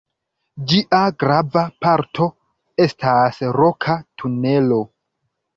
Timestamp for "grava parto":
1.23-2.29